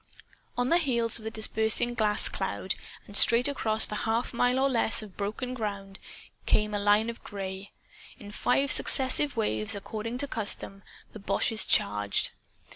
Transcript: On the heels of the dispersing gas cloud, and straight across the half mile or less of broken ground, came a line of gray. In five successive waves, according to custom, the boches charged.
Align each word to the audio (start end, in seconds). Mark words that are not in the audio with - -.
On 0.57 0.69
the 0.69 0.79
heels 0.79 1.19
of 1.19 1.25
the 1.25 1.29
dispersing 1.29 1.93
gas 1.93 2.27
cloud, 2.27 2.73
and 3.05 3.15
straight 3.15 3.47
across 3.47 3.85
the 3.85 3.93
half 4.09 4.33
mile 4.33 4.57
or 4.57 4.67
less 4.67 5.03
of 5.03 5.15
broken 5.15 5.53
ground, 5.53 5.99
came 6.47 6.73
a 6.73 6.79
line 6.79 7.07
of 7.07 7.23
gray. 7.23 7.71
In 8.17 8.31
five 8.31 8.71
successive 8.71 9.37
waves, 9.37 9.75
according 9.75 10.17
to 10.17 10.27
custom, 10.27 10.81
the 11.13 11.19
boches 11.19 11.67
charged. 11.67 12.31